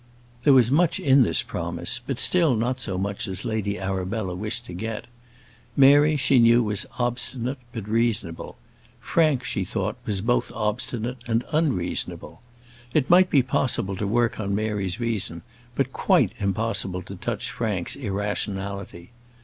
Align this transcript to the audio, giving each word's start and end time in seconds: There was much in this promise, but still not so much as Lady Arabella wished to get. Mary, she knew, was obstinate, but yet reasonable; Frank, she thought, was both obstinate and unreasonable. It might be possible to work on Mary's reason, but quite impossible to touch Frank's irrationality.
There 0.41 0.53
was 0.53 0.71
much 0.71 0.99
in 0.99 1.21
this 1.21 1.43
promise, 1.43 2.01
but 2.07 2.17
still 2.17 2.55
not 2.55 2.79
so 2.79 2.97
much 2.97 3.27
as 3.27 3.45
Lady 3.45 3.77
Arabella 3.77 4.33
wished 4.33 4.65
to 4.65 4.73
get. 4.73 5.05
Mary, 5.77 6.17
she 6.17 6.39
knew, 6.39 6.63
was 6.63 6.87
obstinate, 6.97 7.59
but 7.71 7.81
yet 7.83 7.87
reasonable; 7.89 8.57
Frank, 8.99 9.43
she 9.43 9.63
thought, 9.63 9.97
was 10.07 10.21
both 10.21 10.51
obstinate 10.55 11.17
and 11.27 11.43
unreasonable. 11.51 12.41
It 12.95 13.11
might 13.11 13.29
be 13.29 13.43
possible 13.43 13.95
to 13.97 14.07
work 14.07 14.39
on 14.39 14.55
Mary's 14.55 14.99
reason, 14.99 15.43
but 15.75 15.93
quite 15.93 16.33
impossible 16.39 17.03
to 17.03 17.15
touch 17.15 17.51
Frank's 17.51 17.95
irrationality. 17.95 19.11